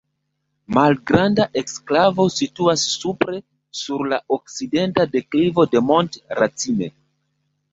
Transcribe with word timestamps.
Malgranda 0.75 1.45
eksklavo 1.61 2.25
situas 2.37 2.85
supre 2.93 3.41
sur 3.83 4.07
la 4.15 4.19
okcidenta 4.39 5.07
deklivo 5.13 5.67
de 5.77 5.83
Mont 5.91 6.19
Racine. 6.41 6.91